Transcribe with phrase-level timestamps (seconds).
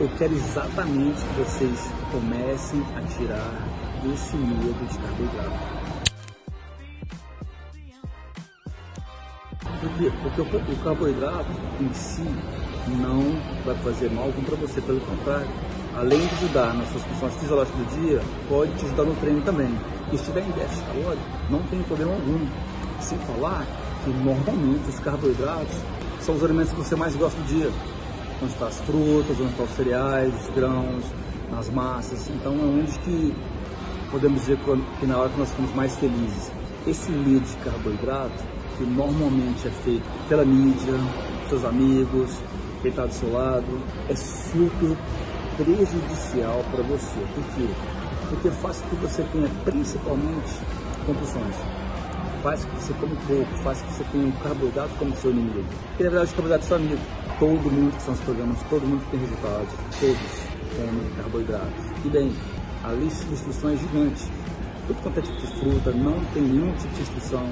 [0.00, 3.52] eu quero exatamente que vocês comecem a tirar
[4.14, 5.78] esse medo de carboidrato.
[9.80, 10.12] Por quê?
[10.22, 11.50] Porque o, carboidrato
[11.80, 12.22] em si
[13.00, 13.22] não
[13.64, 15.48] vai fazer mal para você, pelo contrário,
[15.96, 19.74] além de ajudar nas suas funções fisiológicas do dia, pode te ajudar no treino também.
[20.12, 22.46] E se estiver em déficit calórico, não tem problema algum.
[23.00, 23.66] Sem falar
[24.04, 25.76] que normalmente os carboidratos
[26.20, 27.70] são os alimentos que você mais gosta do dia.
[28.42, 31.04] Onde estão as frutas, onde estão os cereais, os grãos,
[31.58, 32.28] as massas.
[32.28, 33.34] Então é onde que
[34.10, 34.58] podemos dizer
[35.00, 36.50] que na hora que nós ficamos mais felizes.
[36.86, 38.44] Esse medo de carboidrato,
[38.76, 40.94] que normalmente é feito pela mídia,
[41.48, 42.30] seus amigos,
[42.80, 44.96] quem está do seu lado, é super
[45.56, 47.18] prejudicial para você.
[47.34, 47.68] Por quê?
[48.28, 50.54] Porque faz com que você tenha principalmente
[51.04, 51.56] compulsões.
[52.42, 55.30] Faz com que você come pouco, faz com que você tenha o carboidrato como seu
[55.30, 55.64] inimigo.
[55.88, 57.02] Porque na verdade o carboidrato é seu amigo.
[57.38, 59.68] Todo mundo que são os programas, todo mundo que tem resultados,
[60.00, 61.84] todos comem carboidratos.
[62.04, 62.32] E bem,
[62.82, 64.24] a lista de instruções é gigante.
[64.88, 67.46] Tudo quanto é tipo de fruta, não tem nenhum tipo de instrução